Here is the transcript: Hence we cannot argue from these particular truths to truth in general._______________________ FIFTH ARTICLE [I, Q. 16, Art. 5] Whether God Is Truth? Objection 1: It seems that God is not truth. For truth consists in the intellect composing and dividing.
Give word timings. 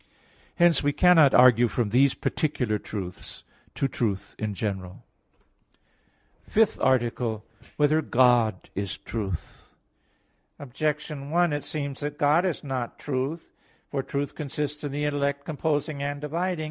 Hence 0.55 0.81
we 0.81 0.93
cannot 0.93 1.35
argue 1.35 1.67
from 1.67 1.89
these 1.89 2.15
particular 2.15 2.79
truths 2.79 3.43
to 3.75 3.87
truth 3.87 4.33
in 4.39 4.55
general._______________________ 4.55 5.05
FIFTH 6.51 6.79
ARTICLE 6.81 7.33
[I, 7.35 7.39
Q. 7.39 7.43
16, 7.59 7.67
Art. 7.67 7.69
5] 7.69 7.73
Whether 7.77 8.01
God 8.01 8.69
Is 8.73 8.97
Truth? 8.97 9.69
Objection 10.57 11.29
1: 11.29 11.53
It 11.53 11.63
seems 11.63 11.99
that 11.99 12.17
God 12.17 12.45
is 12.45 12.63
not 12.63 12.97
truth. 12.97 13.53
For 13.91 14.01
truth 14.01 14.33
consists 14.33 14.83
in 14.83 14.91
the 14.91 15.05
intellect 15.05 15.45
composing 15.45 16.01
and 16.01 16.19
dividing. 16.19 16.59